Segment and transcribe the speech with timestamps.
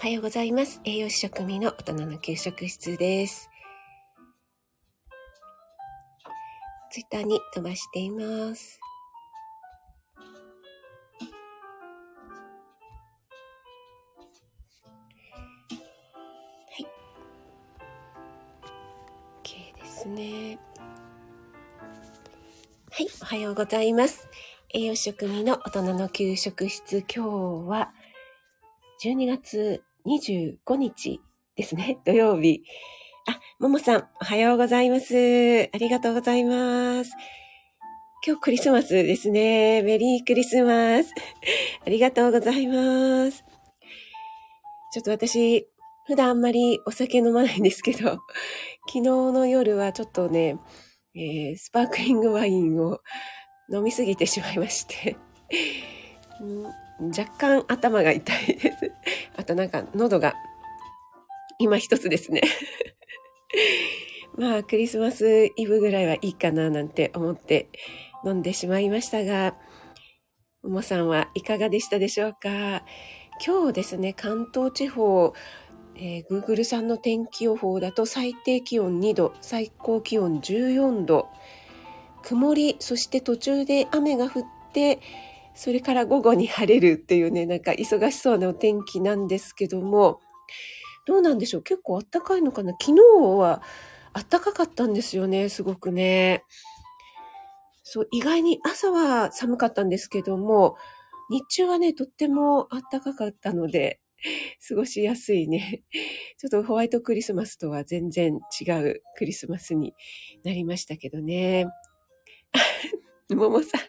[0.00, 0.80] おはようございます。
[0.86, 3.50] 栄養士食味の大人の給食室です。
[6.90, 8.80] ツイッターに飛ばしています。
[10.16, 10.24] は
[16.78, 16.86] い。
[19.44, 20.58] OK ですね。
[22.90, 24.30] はい、おはようございます。
[24.72, 27.92] 栄養士食味の大人の給食室、今日は
[29.04, 31.20] 12月25日
[31.56, 32.62] ですね、 土曜日。
[33.26, 35.68] あ、ももさん、おはようございます。
[35.72, 37.12] ありがとうございます。
[38.26, 39.82] 今日クリスマスですね。
[39.82, 41.14] メリークリスマス。
[41.86, 43.44] ありがとうございます。
[44.92, 45.66] ちょっと私、
[46.06, 48.18] 普段あんまりお酒飲まないんですけど、
[48.88, 50.56] 昨日の夜はちょっとね、
[51.14, 53.00] えースパークリングワインを
[53.72, 55.16] 飲みすぎてしまいまして、
[56.40, 58.92] うん若干頭が痛いです。
[59.40, 60.34] あとなんか喉が
[61.58, 62.42] 今一つですね。
[64.36, 67.68] まあクリスマスイブぐらいはいいかななんて思って
[68.24, 69.56] 飲んでしまいましたが、
[70.62, 72.84] ももさんはいかがでしたでしょうか？
[73.44, 75.32] 今日ですね、関東地方、
[75.96, 81.28] えー Google さんの天気予報だと最低気温2度、最高気温14度、
[82.22, 84.44] 曇り、そして途中で雨が降っ
[84.74, 85.00] て、
[85.62, 90.18] それから午後に晴れるっていうね、なんか忙しそうなお天気なんですけども、
[91.06, 91.62] どうなんでしょう？
[91.62, 92.72] 結構暖かいのかな？
[92.80, 93.02] 昨日
[93.36, 93.60] は
[94.14, 96.44] 暖かかったんですよね、すごくね。
[97.82, 100.76] そう、意外に朝は寒かったんですけども、
[101.28, 104.00] 日中はね、とっても暖かかったので、
[104.66, 105.82] 過ごしやすいね。
[106.38, 109.92] ちょっとホワイトクリスマスとは全然違うクリスマスに
[110.42, 111.66] なりましたけどね。
[113.28, 113.80] ももさん、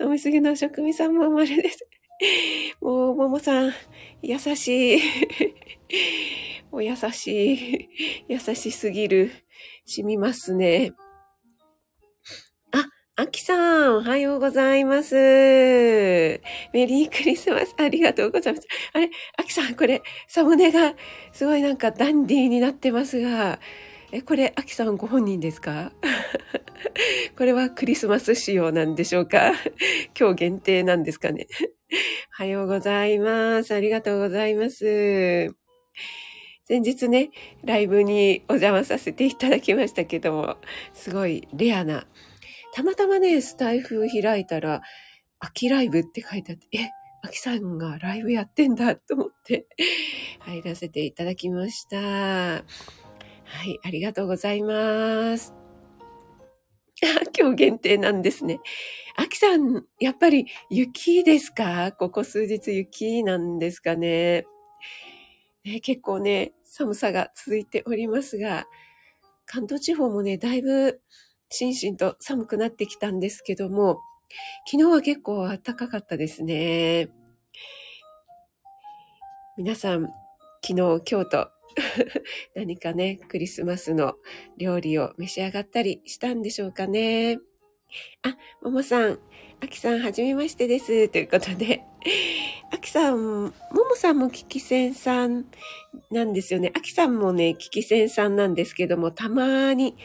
[0.00, 1.86] 飲みすぎの食味さんも丸です。
[2.80, 3.72] もう、ももさん、
[4.22, 5.00] 優しい。
[6.72, 7.88] もう優しい。
[8.28, 9.30] 優しすぎる。
[9.84, 10.92] 染みますね。
[12.72, 12.86] あ、
[13.16, 15.14] あきさん、おはようございます。
[15.14, 16.40] メ
[16.86, 18.68] リークリスマス、ありがとうございます。
[18.94, 20.94] あれ、あきさん、これ、サムネが、
[21.32, 23.60] すごいなんかダンディーになってますが、
[24.12, 25.92] え、これ、あきさんご本人ですか？
[27.38, 29.52] これはクリスマス仕様なんでしょうか？
[30.18, 31.46] 今日限定なんですかね？
[32.38, 33.72] おはようございます。
[33.74, 35.54] ありがとうございます。
[36.64, 37.30] 先日ね、
[37.64, 40.56] ライブにお邪魔させていただきましたけども、
[40.92, 42.06] すごいレアな。
[42.74, 44.80] たまたまね、スタイフ開いたら、
[45.40, 46.88] 秋ライブって書いてあって、え、
[47.22, 49.66] 秋さんがライブやってんだと思って
[50.40, 52.64] 入らせていただきました。
[53.52, 55.54] はい、ありがとうございます。
[57.38, 58.60] 今日限定なんですね。
[59.16, 61.92] 秋さん、やっぱり雪ですか？
[61.92, 64.46] ここ数日雪なんですかね？
[65.64, 68.66] ね結構ね、寒さが続いておりますが、
[69.46, 71.00] 関東地方もね、だいぶ
[71.50, 73.98] しんしんと寒くなってきたんですけども、
[74.70, 77.08] 昨日は結構暖かかったですね。
[79.56, 80.06] 皆さん、
[80.64, 80.74] 昨日、
[81.10, 81.50] 今日と
[82.54, 84.14] 何かね、クリスマスの
[84.56, 87.38] 料理を召し上がったりしたんでしょうかね。
[88.22, 89.18] あ、ももさん、
[89.62, 91.08] あきさん、はじめましてです。
[91.08, 91.82] ということで、
[92.72, 95.46] あきさん、ももさんもキキセンさん
[96.10, 96.72] なんですよね。
[96.74, 99.96] あきさんもね、キキセンさんなんですけども、たまに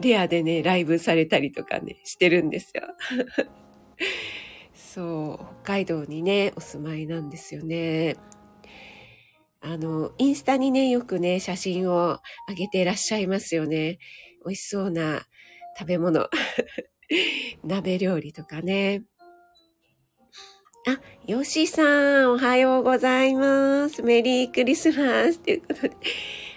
[0.00, 2.82] レアでね、ライブされたりとかね、してるんですよ。
[4.74, 8.16] そう、北海道にね、お住まいなんですよね。
[9.66, 13.98] あの、インスタにね、よくね、写真を上げていらっしゃいますよね。
[14.44, 15.22] 美味しそうな
[15.78, 16.28] 食べ物。
[17.64, 19.04] 鍋料理とかね。
[20.86, 21.82] あ、ヨシさ
[22.24, 24.02] ん、おはようございます。
[24.02, 25.96] メリークリスマスということで。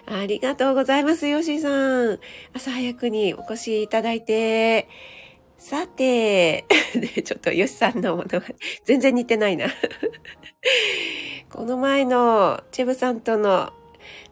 [0.05, 2.19] ありがとうございます、ヨシさん。
[2.53, 4.89] 朝早くにお越しいただいて。
[5.57, 6.65] さて、
[7.23, 8.43] ちょっとヨシさんのものが
[8.83, 9.67] 全然似てないな。
[11.49, 13.71] この前のチェブさんとの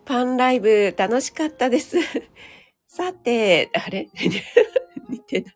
[0.03, 1.97] パンライブ楽しかったです。
[2.88, 4.09] さて、あれ？
[5.09, 5.56] 似てない。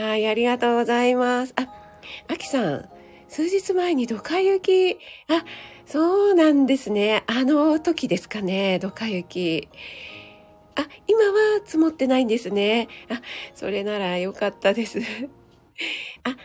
[0.00, 1.54] はい、ありがとうございます。
[1.56, 1.68] あ、
[2.28, 2.88] あきさん、
[3.28, 4.98] 数日前にドカ雪、
[5.28, 5.44] あ、
[5.86, 7.22] そうなんですね。
[7.26, 9.68] あの時ですかね、ドカ雪。
[10.74, 12.88] あ、今は積もってないんですね。
[13.08, 13.22] あ、
[13.54, 14.98] それならよかったです。
[16.24, 16.36] あ、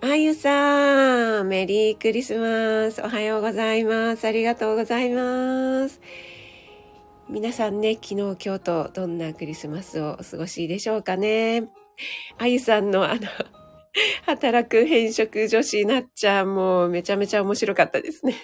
[0.00, 3.02] あゆさん、メリークリスマス。
[3.02, 4.28] おはようございます。
[4.28, 6.00] ありがとうございます。
[7.28, 11.68] 皆さんね、昨日、今日とどんなクリスマスをお過ごしでしょうかね。
[12.38, 13.22] あゆさんのあの、
[14.24, 18.36] 働く変色女子なっちゃんもめちゃめちゃ面白かったですね。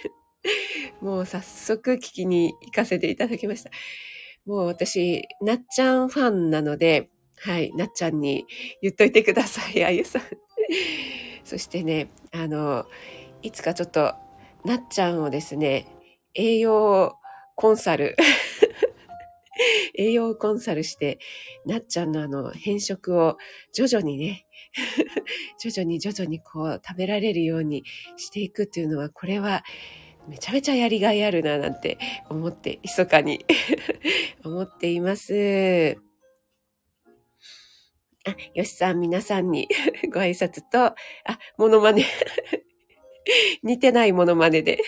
[1.01, 3.71] もう早速聞きに行かせていただきました。
[4.45, 8.45] もう私、なっちゃんファンなので、はい、なっちゃんに
[8.83, 10.23] 言っといてください、あゆさん。
[11.45, 12.87] そしてね、あの、
[13.43, 14.15] いつかちょっと、
[14.65, 15.87] なっちゃんをですね、
[16.35, 17.17] 栄養
[17.55, 18.17] コンサル、
[19.95, 21.19] 栄養コンサルして、
[21.67, 23.37] なっちゃんのあの、変色を
[23.73, 24.47] 徐々にね、
[25.61, 27.85] 徐々に徐々にこう食べられるように
[28.17, 29.63] していくっていうのは、これは
[30.27, 31.99] めちゃめちゃやりがいあるななんて
[32.31, 33.45] 思って、密かに
[34.45, 35.99] 思っています。
[38.27, 39.69] あ、よしさん、皆さんに
[40.13, 40.97] ご挨拶と、あ、
[41.59, 42.05] モノマネ
[43.63, 44.79] 似てないモノマネで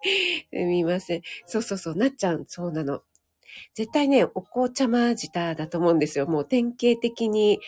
[0.52, 1.22] すみません。
[1.46, 3.02] そうそうそう、なっちゃん、そうなの。
[3.74, 6.26] 絶対ね、お紅茶マ舌だと思うんですよ。
[6.26, 7.60] もう典型的に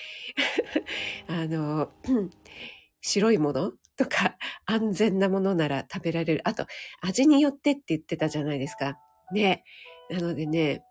[1.28, 1.90] あの、
[3.00, 4.36] 白いものとか
[4.66, 6.40] 安全なものなら食べられる。
[6.44, 6.66] あと、
[7.00, 8.98] 味によってって言ってたじゃないですか。
[9.32, 9.64] ね。
[10.10, 10.82] なのでね、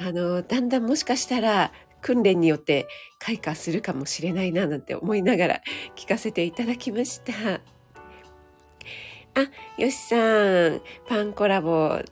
[0.00, 1.72] あの、だんだんもしかしたら
[2.02, 2.86] 訓練によって
[3.18, 5.60] 開花するかもしれないななんて思いながら
[5.96, 7.32] 聞かせていただきました。
[9.34, 12.02] あ、よしさん、パンコラボ、 あ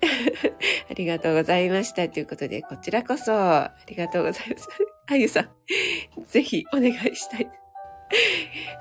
[0.95, 2.09] りがとうございました。
[2.09, 4.69] ということで、こちらこそ、ありがとうございます。
[5.07, 5.51] あゆさん、
[6.25, 7.51] ぜひお願いしたい。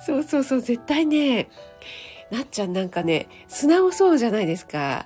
[0.05, 1.49] そうそうそう、絶対ね、
[2.31, 5.05] なっちゃんなんかね、素直そうじゃないですか。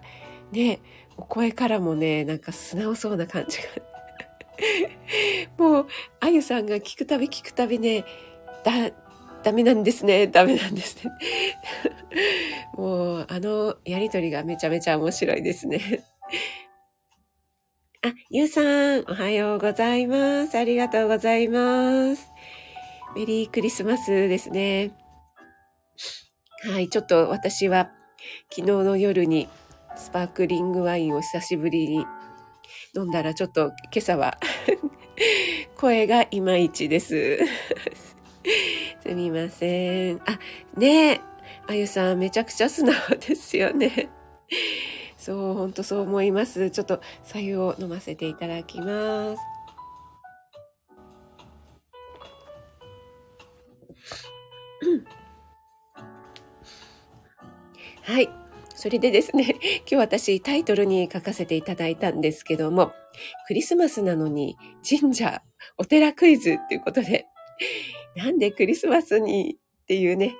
[0.51, 0.79] ね、
[1.17, 3.92] お声からもね、なんか素直そうな感じが。
[5.57, 5.87] もう、
[6.19, 8.05] あゆさんが聞くたび聞くたびね、
[8.63, 8.91] だ、
[9.43, 11.11] ダメなんですね、ダメなんですね。
[12.77, 16.03] もう、あのやりとりがめちゃめちゃ面白いですね。
[18.05, 20.57] あ、ゆうさん、おはようございます。
[20.57, 22.29] ありがとうございます。
[23.15, 24.91] メリークリスマスですね。
[26.71, 27.91] はい、ちょっと私は
[28.49, 29.49] 昨日の夜に
[29.95, 32.05] スパークリングワインを久しぶりに
[32.95, 34.37] 飲んだらちょっと今朝は
[35.75, 37.39] 声がいまいちです。
[39.01, 40.21] すみません。
[40.25, 40.39] あ、
[40.77, 41.21] ねえ、
[41.67, 44.09] あゆさんめちゃくちゃ素直ですよね。
[45.17, 46.69] そう、ほんとそう思います。
[46.69, 49.41] ちょっと左右を飲ませていただきます。
[58.03, 58.42] はい。
[58.83, 59.55] それでですね、
[59.89, 62.91] 今日私タイトルに書かせていただいたんですけども、
[63.47, 65.41] クリスマスなのに神社、
[65.77, 67.25] お寺クイズっていうことで、
[68.17, 70.35] なんでクリスマスにっていうね、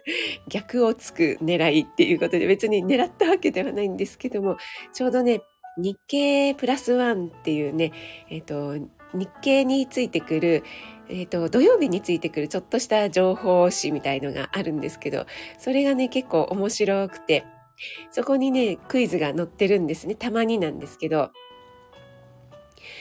[0.50, 4.58] 逆をつく狙いっていうことで別に狙ったわけではないんですけども、
[4.92, 5.40] ちょうどね、
[5.78, 7.92] 日経プラスワンっていうね、
[8.28, 8.76] えっ、ー、と、
[9.14, 10.64] 日経についてくる、
[11.08, 15.24] えっ、ー、と、土曜日についてくるちょっとした情報誌みたいのがあるんですけど、
[15.58, 17.46] それがね、結構面白くて、
[18.10, 20.14] そこにね、クイズが載ってるんですね。
[20.14, 21.30] たまになんですけど、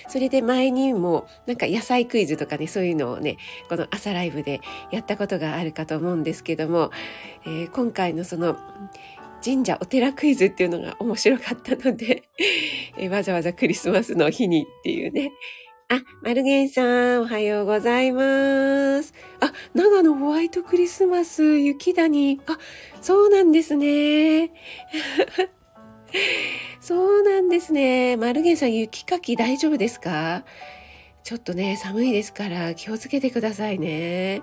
[0.07, 3.37] それで前にもなんか野菜クイズとかね、そういうのをね、
[3.69, 4.61] この朝ライブで
[4.91, 6.91] やったことがあるかと思うんですけども、
[7.45, 8.57] えー、今回のその
[9.43, 12.23] 神社お寺クイズっていうのが面白かったので、
[12.97, 15.31] えー、わざわざクリスマスの日にっていうね、
[15.87, 16.81] あ、マルゲンさ
[17.19, 19.13] ん、おはようございます。
[19.39, 22.41] あ、長野ホワイトクリスマス、雪谷。
[22.47, 22.57] あ、
[23.01, 24.51] そうなんですね。
[26.81, 28.17] そうなんですね。
[28.17, 30.43] マルゲンさん、雪かき大丈夫ですか？
[31.23, 34.41] ちょっとね、寒いですから気をつけてくださいね。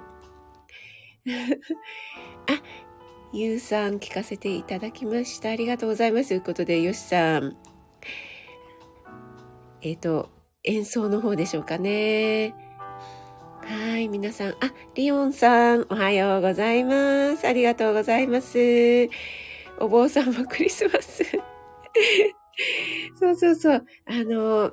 [2.46, 2.62] あ、
[3.32, 5.50] ゆうさん聞かせていただきました。
[5.50, 6.28] ありがとうございます。
[6.28, 7.56] ということで、よしさん。
[9.80, 10.30] えっ、ー、と、
[10.64, 12.54] 演奏の方でしょうかね。
[13.64, 14.50] はい、皆さん。
[14.50, 14.54] あ、
[14.94, 17.46] リオンさん、おはようございます。
[17.46, 19.08] ありがとうございます。
[19.80, 21.24] お坊さんもクリスマス。
[23.18, 23.86] そうそうそう。
[24.06, 24.72] あの、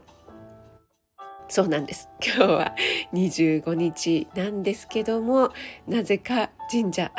[1.47, 2.07] そうなんです。
[2.23, 2.75] 今日は
[3.13, 5.51] 25日なんですけども、
[5.87, 7.11] なぜか神社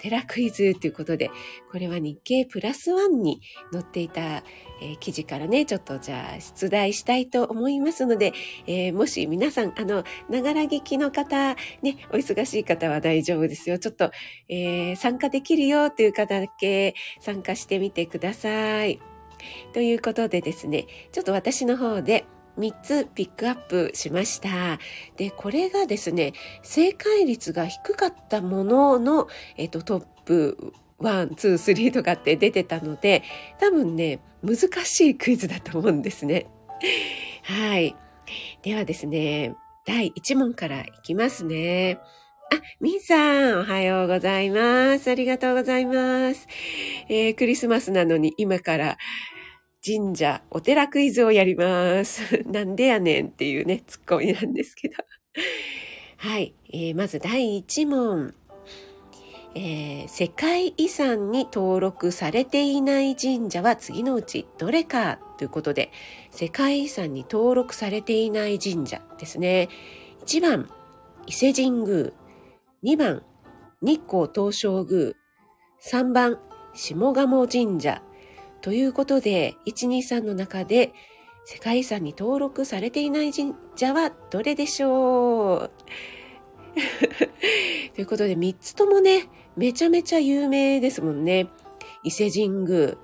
[0.00, 1.30] 寺クイズということで、
[1.70, 3.40] これは日経プラスワンに
[3.70, 4.42] 載っていた、
[4.80, 8.32] えー、記事からね、ちょっとじゃあ出題したいと思いますので、
[8.66, 13.78] えー、もし皆さん、あの、ながら聞きの方、ね、お忙しい方は大丈夫ですよ。
[13.78, 14.10] ちょっと、
[14.48, 19.00] えー、参加できるよという方だけ参加してみてください。
[19.72, 22.24] ということでですね、ちょっと私の方で、
[22.58, 24.78] 3つピックアップしました。
[25.16, 33.22] で、これがですね、正解率が低かったものの、えっと、トップ1、2、3とかって出てたので、
[33.58, 36.46] 多分ね、難しいクイズだと思うんですね。
[37.44, 37.96] はい。
[38.62, 39.54] ではですね、
[39.86, 41.98] 第1問からいきますね。
[42.52, 45.10] あ、みんさん、おはようございます。
[45.10, 46.48] ありがとうございます。
[47.08, 48.98] えー、クリスマスなのに今から
[49.84, 52.44] 神社、お寺クイズをやります。
[52.46, 54.96] なんでやねんっていうね、ツッコミなんですけど。
[56.18, 58.34] はい、えー、まず第1問。
[59.54, 65.90] えー、世界遺産に登録されていない神社は次のうちどれかということで、
[66.30, 69.68] 世界遺産に登録されていない神社ですね。
[70.26, 70.70] 1番、
[71.26, 72.12] 伊勢神宮。
[72.84, 73.22] 2番、
[73.80, 75.14] 日光東照宮。
[75.82, 76.38] 3番、
[76.74, 78.02] 下鴨神社。
[78.60, 80.92] ということで、123の中で
[81.44, 85.70] 世界遺産に登録されていない神社はどれでしょう？
[87.94, 91.48] ということで、3つともね、めちゃめちゃ有名ですもんね。
[92.04, 92.96] 伊勢神宮、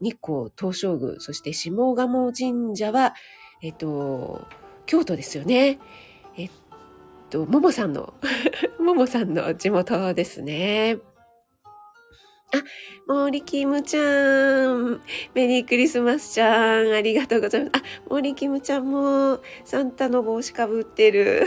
[0.00, 3.14] 日光東照宮、そして下鴨神社は、
[3.62, 4.46] えっと、
[4.86, 5.78] 京都ですよね。
[6.36, 6.50] えっ
[7.30, 8.14] と、ももさんの、
[8.78, 10.98] ももさんの地元ですね。
[12.54, 12.62] あ、
[13.06, 15.00] 森キムちゃん。
[15.34, 16.92] メリークリスマスちゃん。
[16.92, 17.72] ありがとうございます。
[17.76, 21.44] あ、森キムちゃんもサンタの帽子かぶってる。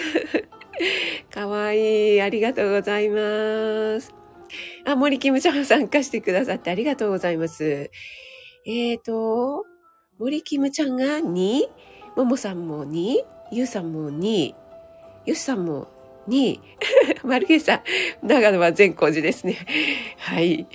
[1.34, 2.22] かわいい。
[2.22, 4.14] ありがとうございます。
[4.86, 7.92] あ、森キムちゃんも参加してくださってありがとうございます。
[8.66, 9.66] えーと、
[10.20, 11.62] 森キムちゃんが2、
[12.16, 13.16] ももさんも2、
[13.52, 14.54] ゆうさんも2、
[15.28, 15.88] よしさんも
[16.28, 16.60] 2、
[17.24, 17.82] マルゲさん、
[18.26, 19.58] 長野は善光寺ですね。
[20.18, 20.68] はい。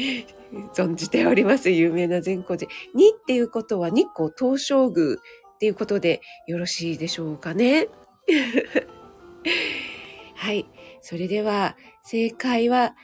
[0.74, 1.70] 存じております。
[1.70, 2.70] 有名な善光寺。
[2.94, 5.18] 2っていうことは日光東照宮っ
[5.58, 7.88] ていうことでよろしいでしょうかね。
[10.36, 10.66] はい。
[11.00, 12.94] それでは、正解は、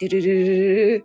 [0.00, 1.04] ドゥルルルル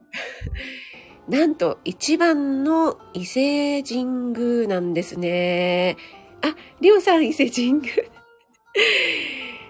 [1.29, 4.05] なんと、一番の伊勢神
[4.37, 5.97] 宮なんですね。
[6.41, 7.93] あ、りょうさん伊勢神宮。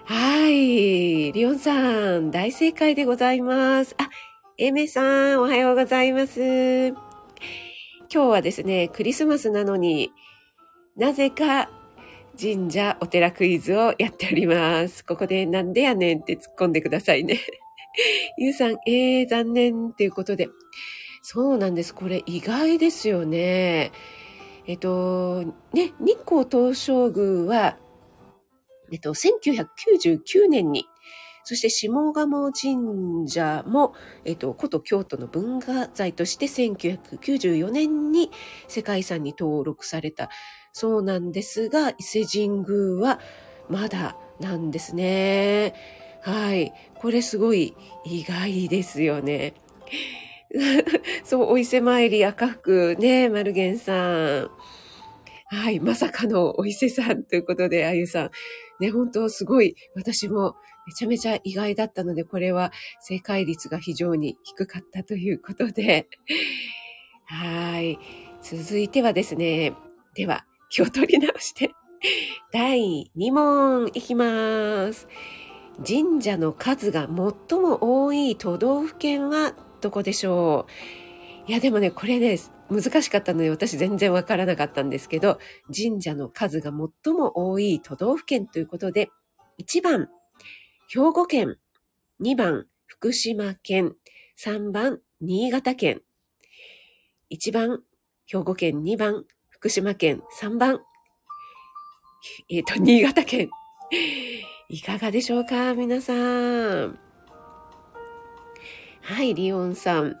[0.04, 0.91] はい。
[1.32, 3.94] りょうさん、大正解でございます。
[3.96, 4.10] あ、
[4.58, 6.88] えめさん、おはようございます。
[6.88, 6.96] 今
[8.10, 10.12] 日はですね、クリスマスなのに
[10.94, 11.70] なぜか
[12.38, 15.06] 神社お寺クイズをやっております。
[15.06, 17.40] ここでなんでやねんって突っ込んでくださいね。
[18.36, 20.50] ゆうさん、えー、残念っていうことで。
[21.22, 21.94] そうなんです。
[21.94, 23.90] これ意外ですよね。
[24.66, 27.78] えっと、ね、日光東照宮は、
[28.92, 30.84] えっと、1999年に、
[31.44, 33.94] そして下鴨神社も、
[34.24, 38.30] えっと、古都京都の文化財として1994年に
[38.68, 40.28] 世界遺産に登録された
[40.72, 43.20] そうなんですが、伊勢神宮は
[43.68, 45.74] まだなんですね。
[46.22, 46.72] はい。
[46.94, 49.54] これすごい意外ですよね。
[51.24, 53.92] そう、お伊勢参り赤福ね、マルゲンさ
[54.42, 54.50] ん。
[55.46, 55.80] はい。
[55.80, 58.30] まさかのお伊勢さんということで、あゆさん。
[58.80, 60.54] ね、本当すごい、私も
[60.86, 66.08] めちゃめちゃ意外だったので、これは正解率が非常に低かったということで。
[67.26, 67.98] はい。
[68.42, 69.72] 続いてはですね、
[70.14, 71.70] では、気を取り直して、
[72.52, 75.06] 第2問いきます。
[75.86, 80.66] 神社の数が最も多い都道府県はどこでしょ
[81.48, 81.50] う？
[81.50, 82.38] いや、でもね、これね、
[82.70, 85.38] 難しかったので私全然わからなかったんですけど、
[85.74, 86.70] 神社の数が
[87.04, 89.10] 最も多い都道府県ということで、
[89.60, 90.08] 1番、
[90.94, 91.56] 兵庫県、
[92.20, 93.94] 2番、福島県、
[94.38, 96.02] 3番、新潟県。
[97.30, 97.82] 1番、
[98.26, 100.82] 兵庫県、2番、福島県3番、
[102.50, 103.48] えっ、ー、と、 新潟県。
[104.68, 106.98] いかがでしょうか皆さん。
[109.00, 110.16] はい、リオンさん。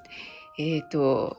[0.58, 1.36] えっ、ー、と、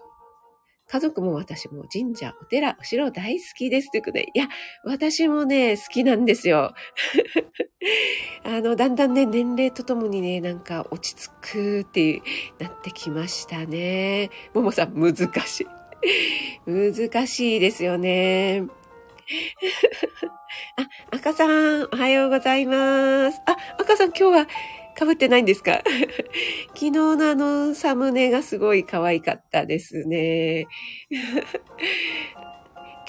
[0.94, 4.48] 家族も私も神社、お寺、お城大好きですということで、いや、
[4.84, 6.76] 私もね、好きなんですよ。
[8.46, 12.22] あの、だんだんね、年齢とともにね、なんか落ち着くって
[12.60, 14.30] なってきましたね。
[14.54, 15.68] ももさん、難しい。
[16.68, 18.68] 難しいですよね。
[20.78, 23.42] あ、赤さん、おはようございます。
[23.48, 24.48] あ、赤さん今日は
[24.98, 25.82] 被ってないんですか？
[26.74, 30.68] 昨日のあのサムネがすごい可愛かったですね。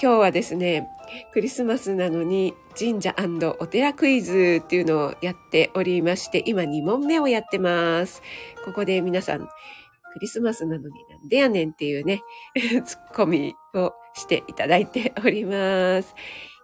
[0.01, 0.87] 今日はですね、
[1.31, 3.15] クリスマスなのに神社
[3.59, 8.21] お寺クイズっていうのをやっておりまして、今2問目をやってます。
[8.65, 9.47] ここで皆さん、
[10.13, 12.21] クリスマスなのになんでやねんっていうね、
[12.85, 16.13] ツッコミをしていただいております。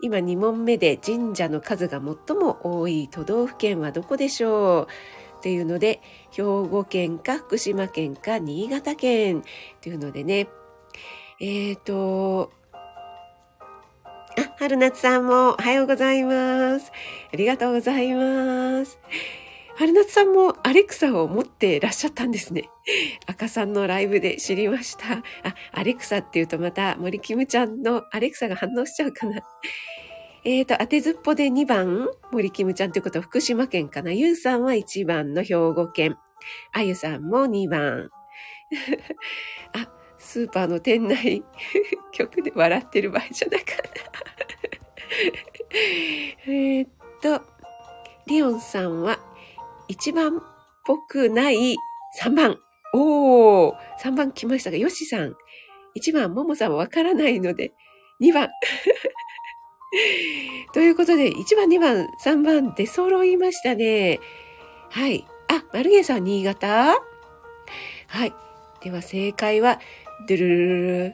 [0.02, 4.88] 今2問目で神社の数が最も多い都道府県はどこでしょう？
[5.38, 9.44] っていうので、兵庫県か福島県か新潟県っ
[9.82, 10.48] ていうのでね、
[11.40, 12.52] えっ、ー、と、
[14.38, 16.92] あ、春夏さんもおはようございます。
[17.34, 19.00] ありがとうございます。
[19.82, 22.70] 春夏さんもアレクサを持ってらっしゃったんですね。
[23.26, 25.14] 赤さんのライブで知りました。
[25.16, 25.24] あ、
[25.72, 29.42] アレクサって言うとまた森キムちゃんのアレクサが反応しちゃうかな。
[30.46, 34.12] えーと、当てずっぽで2番、森キムちゃんということは福島県かな。
[34.12, 36.16] ゆうさんは1番の兵庫県。
[36.74, 38.12] あゆさんも2番。
[39.74, 41.44] あ、スーパーの店内
[42.14, 44.12] 曲で笑ってる場合じゃなかった。
[46.52, 46.88] えっ
[47.20, 47.42] と、
[48.28, 49.31] リオンさんは
[49.92, 50.42] 一番っ
[50.86, 51.76] ぽくない
[52.18, 52.58] 3番。
[52.94, 55.36] おー、3番来ましたが、ヨシさん。
[55.98, 57.74] 1番、ももさんわからないので、
[58.22, 58.48] 2番。
[60.74, 64.22] ということで、1番、2番、3番出揃いましたね。
[64.90, 65.28] はい。
[65.50, 66.98] あ、マルゲンさん、新潟？
[68.08, 68.34] はい。
[68.82, 69.82] では、正解は、
[70.26, 71.14] ドゥルルルル。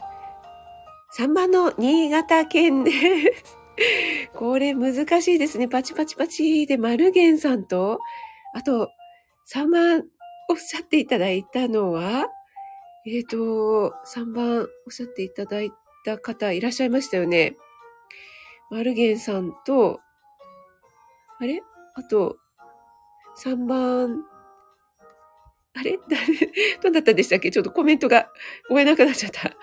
[1.17, 3.57] 3番の新潟県です。
[4.36, 5.67] これ難しいですね。
[5.67, 8.01] パチパチパチで、マルゲンさんと、
[8.58, 8.90] あと、
[9.54, 10.04] 3番
[10.50, 12.26] おっしゃっていただいたのは、
[13.06, 15.70] えっ、ー、と、3番おっしゃっていただい
[16.04, 17.56] た方いらっしゃいましたよね。
[18.72, 20.00] マルゲンさんと、
[21.40, 21.62] あれ？
[21.94, 22.38] あと、
[23.44, 24.24] 3番、
[25.76, 26.00] あれ？
[26.82, 27.52] どうだったでしたっけ？
[27.52, 28.28] ちょっとコメントが
[28.72, 29.56] 追えなくなっちゃった。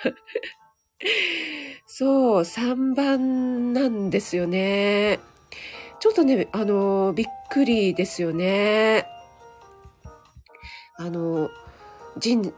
[1.85, 5.19] そう、3番なんですよね。
[6.01, 9.07] ちょっとね、あの、びっくりですよね。
[10.97, 11.51] あの、
[12.23, 12.53] 神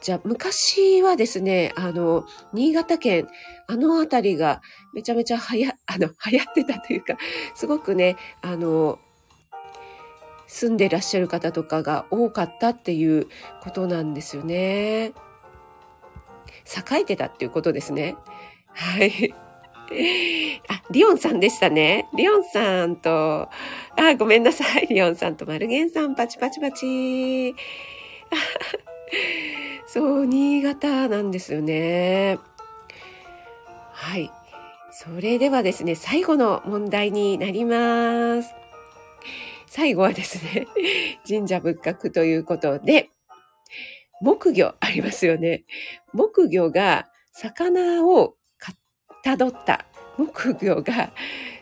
[0.00, 3.28] 社、昔はですね、あの、新潟県、
[3.66, 4.60] あの辺りが
[4.92, 7.16] めちゃめちゃはや、あの、流行ってたというか、
[7.54, 8.98] すごくね、あの、
[10.46, 13.26] 住んでらっしゃる方とかが多かったっていう
[13.62, 15.12] ことなんですよね。
[16.66, 18.16] 栄えてたっていうことですね。
[18.74, 19.34] はい。
[20.68, 22.08] あ、リオンさんでしたね。
[22.14, 23.48] リオンさんと、
[23.96, 24.86] あ、ごめんなさい。
[24.88, 27.54] リオンさんとマルゲンさん、パチパチパチ。
[29.86, 32.38] そう、新潟なんですよね。
[33.92, 34.30] はい。
[34.90, 38.54] それではですね、最後の問題になります。
[39.66, 40.66] 最後はですね、
[41.26, 43.10] 神社仏閣ということで、
[44.20, 45.64] 木魚ありますよね。
[46.12, 48.36] 木魚が魚を
[49.22, 49.86] たどった、
[50.18, 51.12] 木魚が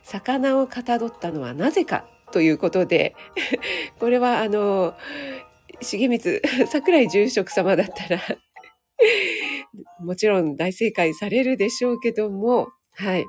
[0.03, 3.14] 魚をかたどったのはなぜかということで、
[3.99, 4.94] これはあの、
[5.81, 8.20] 重光、桜井住職様だったら
[10.01, 13.25] もちろん大正解されるでしょうけども、はい。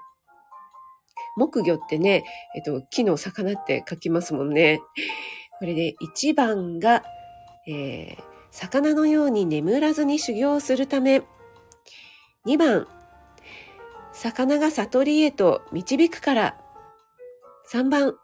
[1.38, 2.24] 木魚ってね、
[2.56, 4.82] えっと、木の魚って書きますもんね。
[5.60, 7.04] これで1番が、
[7.68, 11.22] えー、魚のように眠らずに修行するため、
[12.46, 12.88] 2番、
[14.14, 16.58] 魚が悟りへと導くから。
[17.72, 18.16] 3番、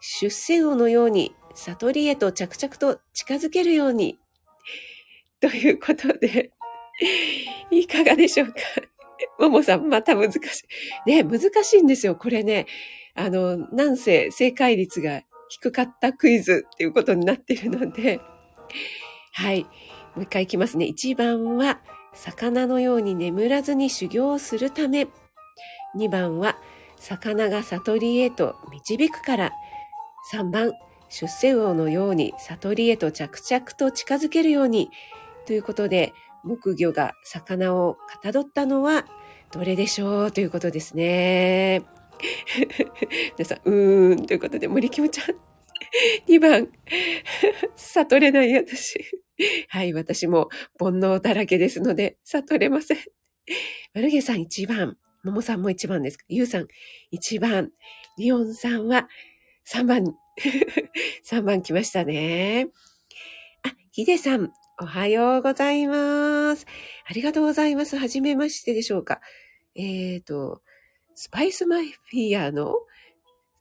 [0.00, 4.18] 出世魚のように悟りへと着々と近づけるように。
[5.40, 6.50] ということで、
[7.70, 8.54] いかがでしょうか？
[9.38, 10.38] ももさん、また難し
[11.06, 11.10] い。
[11.10, 12.16] ね、難しいんですよ。
[12.16, 12.66] これね、
[13.14, 18.20] あの、なんせ正解率が低かったクイズっていうことになってるので、
[19.32, 19.64] はい。
[20.14, 20.86] もう一回いきますね。
[20.86, 21.80] 1番は、
[22.12, 25.06] 魚のように眠らずに修行するため。
[25.96, 26.56] 2番は、
[26.96, 29.52] 魚が悟りへと導くから。
[30.32, 30.72] 3番、
[31.08, 34.90] 出世魚のように悟りへと着々と近づけるように。
[35.46, 36.12] ということで、
[36.44, 39.06] 木魚が魚をかたどったのは
[39.52, 40.32] どれでしょう？
[40.32, 41.82] ということですね。
[43.36, 45.36] 皆さん、うーんということで、森キムちゃん、
[46.30, 46.68] 2番、
[47.74, 49.00] 悟れない私。
[49.68, 52.98] はい、私も煩悩だらけですので、悟れません。
[53.94, 56.66] マルゲさん1番、ももさんも1番ですゆうさん
[57.12, 57.70] 1番、
[58.16, 59.08] リオンさんは
[59.66, 60.14] 3番、
[61.24, 62.68] 3番来ましたね。
[63.62, 66.66] あ、ヒデさん、おはようございます。
[67.04, 67.96] ありがとうございます。
[67.98, 69.20] はじめましてでしょうか。
[69.74, 70.62] えっ、ー、と、
[71.14, 72.76] スパイスマイフィアの、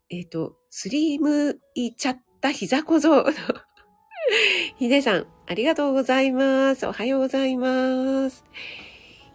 [0.10, 3.26] えっ、ー、と、スリームいちゃった膝小僧の
[4.80, 6.88] ヒデさん、ありがとうございます。
[6.88, 8.46] おはようございます。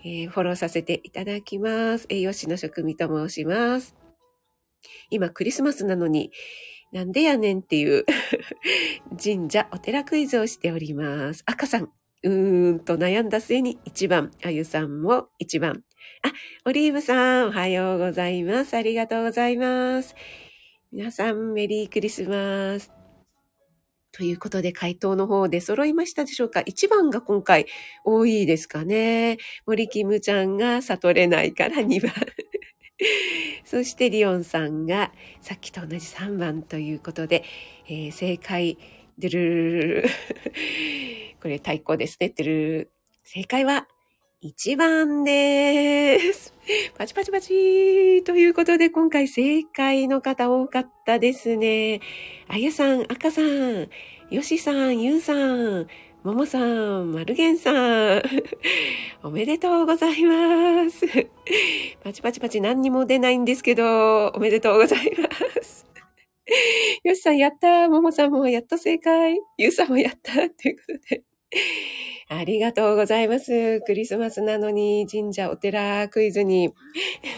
[0.04, 2.06] えー、フォローさせていただきます。
[2.10, 3.96] 栄養士の職味と申します。
[5.10, 6.30] 今クリスマスなのに、
[6.92, 8.04] なんでやねんっていう
[9.22, 11.42] 神社お寺クイズをしております。
[11.46, 11.90] 赤さん、
[12.22, 15.82] うーんと悩んだ末に1番、あゆさんも1番。
[16.22, 16.32] あ、
[16.66, 18.76] オリーブさん、おはようございます。
[18.76, 20.14] ありがとうございます。
[20.92, 23.03] 皆さん、メリークリスマス。
[24.14, 27.66] ということで、回答の方で揃いましたでしょうか ?1 番が今回
[28.04, 29.38] 多いですかね。
[29.66, 32.12] 森キムちゃんが悟れないから 2番。
[33.64, 37.42] そしてリオンさんがさっきと同じ3番ということで、
[37.88, 38.78] えー、正解
[39.18, 40.04] でるるるる。
[41.42, 42.28] これ太鼓ですね。
[42.28, 42.90] でるる。
[43.24, 43.88] 正解は
[44.44, 46.53] 1番です。
[46.96, 52.00] パチパチパチということで、今回正解の方多かったですね。
[52.48, 53.88] あゆさん、赤さん、
[54.30, 55.86] よしさん、ゆうさん、
[56.22, 57.72] ももさん、まるげんさ
[58.16, 58.22] ん、
[59.22, 61.06] おめでとうございます。
[62.02, 65.28] パチパチパチ何にも出ないんですけど、おめでとうございま
[65.62, 65.86] す。
[67.04, 69.38] よしさん、やったももさんもやっと正解。
[69.58, 71.33] ゆうさんもやったということで。
[72.28, 73.80] ありがとうございます。
[73.82, 76.72] クリスマスなのに神社お寺クイズに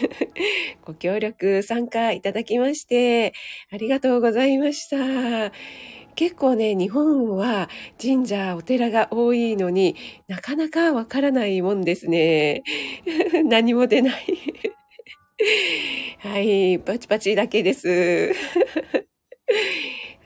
[0.85, 3.33] ご協力参加いただきまして、
[3.69, 5.51] ありがとうございました。
[6.15, 7.69] 結構ね、日本は
[8.01, 9.95] 神社、お寺が多いのに
[10.27, 12.63] なかなかわからないもんですね。
[13.45, 14.25] 何も出ない
[16.19, 18.33] はい、パチパチだけです。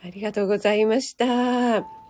[0.04, 2.01] ありがとうございました。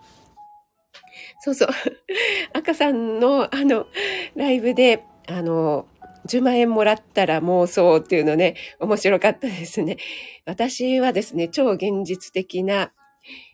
[1.44, 1.70] そうそう。
[2.54, 3.88] 赤さんのあの、
[4.36, 5.88] ライブで、あの、
[6.28, 9.98] 10万円もらったら妄想っていうのね、面白かったですね。
[10.46, 12.94] 私はですね、超現実的な、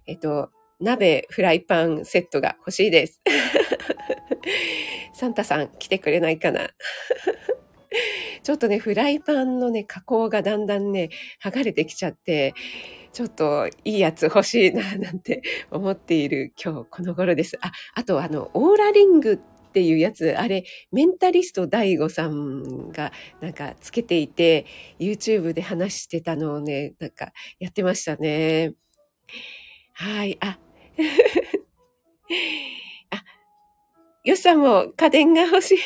[0.05, 0.49] えっと、
[0.81, 3.21] 鍋、フライパンセットが欲しいです。
[5.13, 6.69] サンタさん来てくれないかな
[8.43, 11.09] ちょっとね、フライパンのね、加工がだんだんね、
[11.41, 12.53] 剥がれてきちゃって、
[13.17, 17.57] ちょっといいやつ欲しいな、なんて思っている今日この頃です。
[17.61, 19.37] あ、あとあの、オーラリングっ
[19.71, 24.67] ていうやつ、あれ、メンタリスト DAIGO さんがなんかつけていて、
[24.99, 28.75] YouTube で話してたのをね、なんかやってましたね。
[29.93, 30.59] はい、あ、
[33.09, 33.23] あ、
[34.25, 35.77] よっさんも家電が欲しい。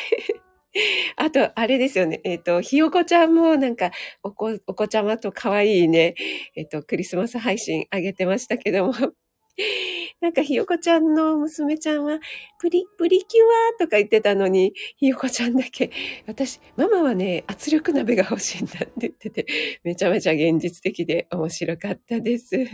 [1.16, 2.20] あと、あれですよね。
[2.24, 3.90] えっ、ー、と、ひよこちゃんもなんか、
[4.22, 6.14] おこ、お子ちゃまと可愛いね、
[6.56, 8.94] えっ、ー、と、クリスマス配信あげてましたけども。
[10.20, 12.18] なんかひよこちゃんの娘ちゃんは、
[12.58, 13.40] プリ、プリキュ
[13.74, 15.90] アとか言ってたのに、ひよこちゃんだけ、
[16.26, 19.46] 私、ママはね、圧力鍋が欲しいんだって言ってて、
[19.84, 22.56] めちゃめちゃ現実的で面白かったです。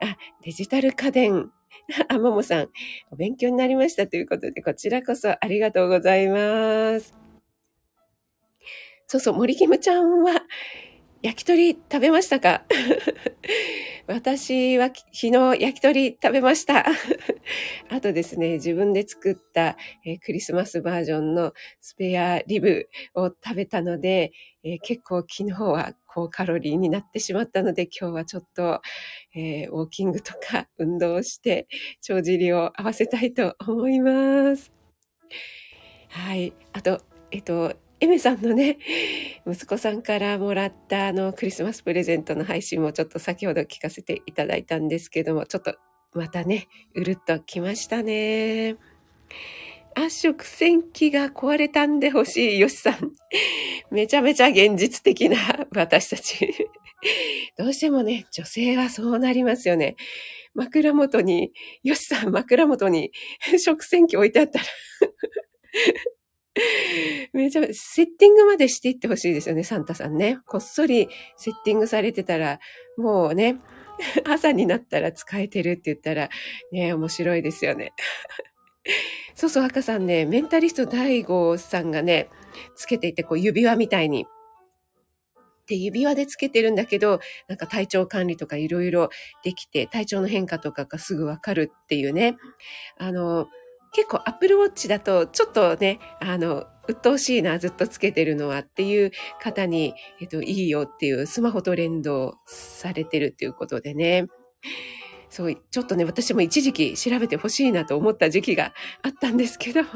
[0.00, 1.50] あ、デジタル家電。
[2.08, 2.70] あ、ももさん、
[3.10, 7.14] お勉強になりましたということで、こちらこそありがとうございます。
[9.06, 10.42] そうそう、森キムちゃんは、
[11.22, 12.64] 焼き鳥食べましたか？
[14.06, 16.84] 私は昨日焼き鳥食べました。
[17.88, 28.80] あとですね、自分で作った、えー、クリスマスバージョンのスペアリブを食べたので、えー、結構昨日は高カロリーになってしまったので、今日はちょっと、
[29.34, 31.66] えー、ウォーキングとか運動して、
[32.00, 34.72] 帳尻を合わせたいと思います。
[36.10, 36.52] はい。
[36.72, 38.78] あと、えっと、エメさんのね、
[39.44, 45.74] 息子さんからもらったあのクリスマスプレゼントの配信もちょっと先ほど聞かせていただいたんですけども、ちょっと
[46.12, 48.76] またね、うるっときましたね。
[49.94, 53.12] 圧食洗機が壊れたんで欲しいよしさん。
[53.90, 55.36] めちゃめちゃ現実的な
[55.74, 56.68] 私たち。
[57.58, 59.96] どうしてもね、女性はそうなりますよね。
[60.54, 61.52] 枕元に、
[61.82, 63.12] よしさん枕元に
[63.58, 64.64] 食洗機置いてあったら
[67.32, 70.38] めちゃめちゃ、セッティングまでしていってほしいですよね、サンタさんね。
[70.46, 72.60] こっそりセッティングされてたら、
[72.96, 73.58] もうね、
[74.24, 76.28] 朝になったら使えてるって言ったら、
[76.72, 77.92] ね、面白いですよね。
[79.34, 82.30] そうそう、赤さんね、メンタリスト大悟さんがね、
[82.76, 84.26] つけていて、こう指輪みたいに。
[85.66, 89.10] で、指輪でつけてるんだけど、なんか体調管理とかいろいろ
[89.42, 92.36] できて、体調の変化とかがすぐわかるっていうね。
[92.98, 93.48] あの、
[93.92, 104.26] 結構 Apple Watch だとちょっとね、あの、鬱陶しいな、ずっとつけてるのはっていう方に、えっと、いいよっていうスマホと連動されてるっていうことでね。
[105.34, 109.80] そう、ちょっとね、私も一時期調べてほしいなと思った時期があったんですけど。
[109.82, 109.86] あ、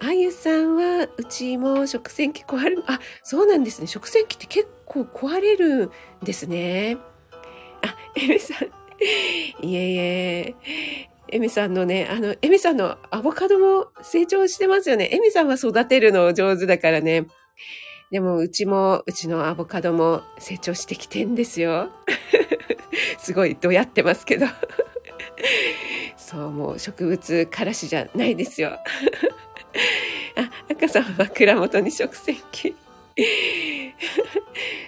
[0.00, 3.86] あゆさんは、うちも食洗機壊れ、あ、そうなんですね。
[3.86, 5.90] 食洗機って結構壊れるん
[6.24, 6.96] ですね。
[7.82, 8.66] あ、エミさん。
[9.64, 10.54] いえいえ。
[11.28, 15.10] エミさんのね、あの、エミさんのアボカドも成長してますよね。
[15.12, 17.28] エミさんは育てるの上手だからね。
[18.10, 21.90] でも、うちも、うちのアボカドも成長してきてんですよ。
[23.18, 24.46] すごいどやってますけど。
[26.16, 28.70] そう、もう植物からしじゃないですよ。
[30.36, 32.74] あ、赤さんは枕元に食洗機。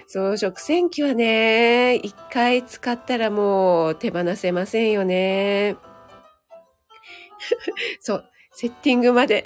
[0.07, 5.75] そう、食洗機はね、一回使ったらもう手放せませんよね。
[7.99, 9.43] そう、セッティングまで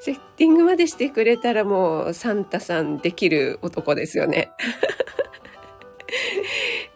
[0.00, 4.50] セッティングまでしてくれたらもうサンタさんできる男ですよね。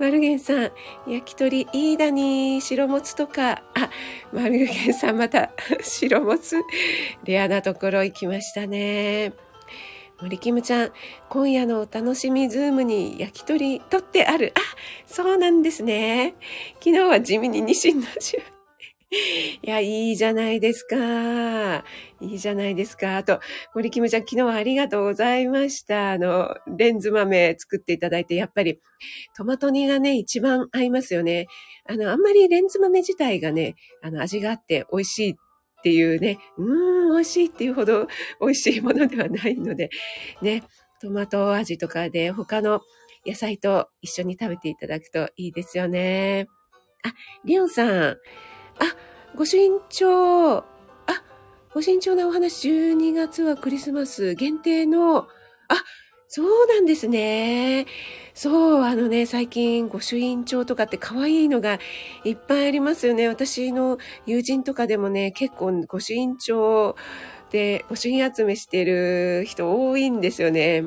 [0.05, 0.73] マルゲンさん、
[1.07, 3.63] 焼き鳥以外だに、白もつとか。
[3.73, 3.89] あ、
[4.35, 6.61] マルゲンさんまた 白もつ。
[7.25, 9.33] レアなところ行きましたね。
[10.21, 10.93] 森キムちゃん、
[11.31, 14.53] 今夜のお楽しみズームに焼き鳥取ってある。
[14.55, 14.61] あ、
[15.07, 16.35] そうなんですね。
[16.81, 18.43] 昨日は地味にニシンの塩。
[19.11, 21.83] いや、いいじゃないですか。
[22.25, 23.17] いいじゃないですか。
[23.17, 23.41] あと、
[23.75, 26.13] 森キムちゃん、昨日はありがとうございました。
[26.13, 28.81] あの、レンズ豆作っていただいて、やっぱり
[29.37, 31.47] トマト煮がね、一番合いますよね。
[31.89, 35.35] あの、あんまりレンズ豆自体がね、あの、味があって美味しいっ
[35.83, 38.07] ていうね、うーん、美味しいっていうほど
[38.41, 39.91] 美味しいものではないので、
[40.41, 40.63] ね、
[41.01, 42.81] トマト味とかで他の
[43.27, 46.47] 野菜と一緒に食べていただくといいですよね。
[47.05, 47.13] あ、
[47.45, 47.91] リオンさん。
[47.93, 48.17] あ、
[49.37, 50.74] ご身長。
[51.75, 55.27] ご身長なお話、12月はクリスマス限定の、あ、
[56.29, 57.87] そうなんですね。
[58.33, 61.81] そう、あのね、最近、御朱印帳とかって可愛いのが
[62.25, 63.27] いっぱいありますよね。
[63.27, 66.95] 私の友人とかでもね、結構御朱印帳
[67.51, 70.85] で御朱印集めしてる人多いんですよね。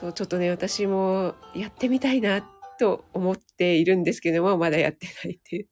[0.00, 2.42] そう、ちょっとね、私もやってみたいな
[2.80, 5.68] と思っているんですけども、まだやってないっていう。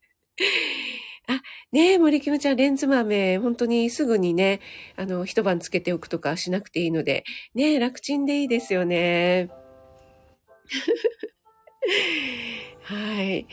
[1.72, 4.61] ねえ、森キムちゃん、レンズ豆、本当にすぐにね、
[4.94, 7.24] あの、一晩つけておくとかしなくていいので、
[7.55, 9.50] ねえ、楽ちんでいいですよね。
[12.83, 13.46] はい。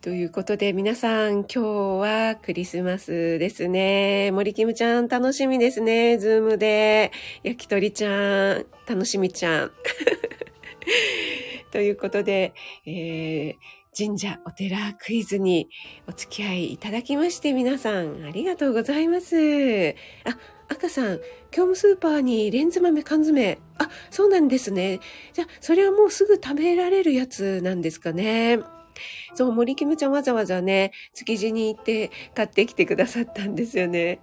[0.00, 4.30] ということで、皆さん、今日はクリスマスですね。
[4.32, 6.16] 森キムちゃん、楽しみですね。
[6.16, 7.12] ズームで。
[7.42, 9.72] 焼き鳥ちゃん、楽しみちゃん。
[11.72, 12.54] ということで、
[12.86, 13.54] えー、
[13.96, 15.68] 神社、お寺クイズに
[16.08, 19.94] お付き合いいただきまして皆さんありがとうございます。
[20.24, 20.36] あ、
[20.68, 21.18] 赤さん、
[21.52, 23.58] 業務スーパーにレンズ豆缶詰。
[23.78, 24.98] あ、そうなんですね。
[25.32, 28.58] じゃあ、それはもうすぐ食べられるやつなんですかね。
[29.34, 34.18] そう、森キムちゃんわざわざね、築地に行って買ってきてくださったんですよね。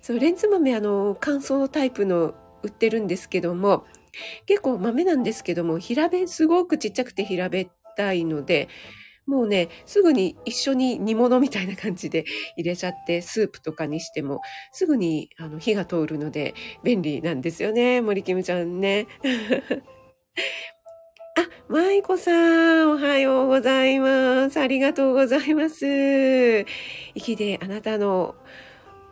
[0.00, 3.84] そう、レンズ豆あの、乾燥タイプの売ってるんですけども、
[4.46, 8.68] 結構豆なんですけども、平べ、すごくちっちゃくて平べたいので、
[9.26, 12.24] もうね、すぐに一緒に煮物みたいな感じで
[12.56, 14.40] 入れちゃって、スープとかにしても、
[14.72, 19.06] すぐにあの火が通るので便利なんですよね、森キムちゃんね。
[21.36, 22.30] あ、舞子さ
[22.84, 24.60] ん、おはようございます。
[24.60, 26.64] ありがとうございます。
[27.14, 28.36] 息であなたの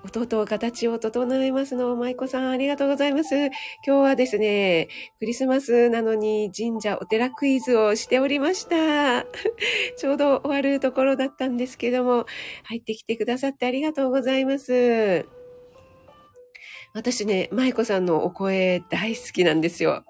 [0.05, 1.95] 弟、形を整えますの。
[1.95, 3.35] 舞子さん、ありがとうございます。
[3.37, 3.53] 今
[3.85, 4.89] 日はですね、
[5.21, 9.25] クリスマスなのに神社お寺クイズをしておりました。
[9.97, 12.27] ちょうど終わるところだったんですけども、
[12.65, 15.27] 入ってきてくださってありがとうございます。
[16.95, 20.05] 私ね、舞子さんのお声大好きなんですよ。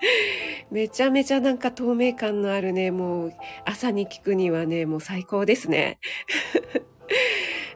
[0.70, 3.32] めちゃめちゃなんか透明感のあるね、もう
[3.64, 5.98] 朝に聞くにはね、もう最高ですね。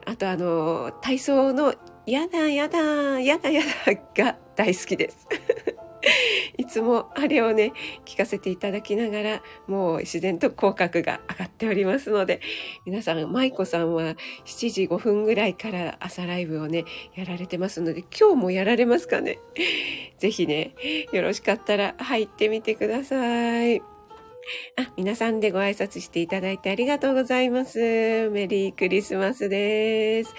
[0.07, 1.75] あとあの、体操の
[2.07, 5.27] やだやだ、やだやだが大好きです。
[6.57, 7.73] いつもあれをね、
[8.05, 12.41] 聞かせていただきながら、もう自然と口角が上がっておりますので、
[12.85, 14.15] 皆さん、舞子さんは
[14.45, 16.85] 7時5分ぐらいから朝ライブをね、
[17.17, 19.39] やられてますので、今日もやられますかね？
[20.19, 20.75] ぜひね、
[21.13, 23.96] よろしかったら入ってみてください。
[24.77, 28.31] あ、皆さんでご挨拶していただいてありがとうございます。
[28.31, 30.35] メリークリスマスです。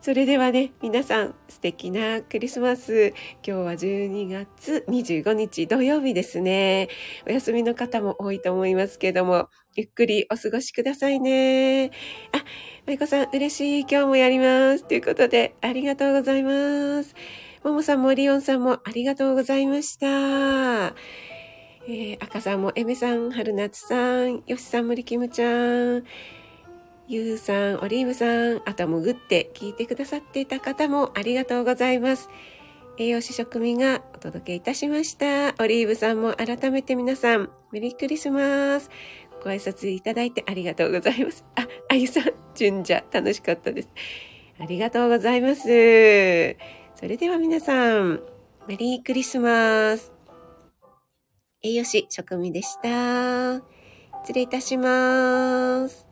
[0.00, 3.14] それではね、皆さん素敵なクリスマス。
[3.44, 6.88] 今日は12月25日土曜日ですね。
[7.26, 11.90] お休みの方も多いと思いますけども、ゆっくりお過ごしくださいね。
[12.32, 12.44] あ、
[12.86, 13.80] まいこさん嬉しい。
[13.80, 14.84] 今日もやります。
[14.84, 17.14] ということで、ありがとうございます。
[17.64, 20.94] ももさんもリオンさんもありがとうございました。
[21.90, 26.04] えー、赤さんも、エメさん、春夏さん、よしさん、森キムちゃん、
[27.06, 32.28] ゆうさん、オリーブさん、あともぐって聞いてくださっていた方もありがとうございます。
[32.98, 35.54] 栄養士食味がお届けいたしました。
[35.64, 38.90] オリーブさんも改めて皆さん、メリークリスマス。
[39.42, 41.42] ご挨拶いただいてありがとうございます。
[41.54, 42.24] あ、あゆさん、
[42.54, 43.88] 純者、楽しかったです。
[44.60, 45.62] ありがとうございます。
[45.62, 45.68] そ
[47.08, 48.20] れでは皆さん、
[48.66, 50.17] メリークリスマス。
[51.62, 53.56] 栄養士、職務でした。
[54.22, 56.07] 失礼いたします。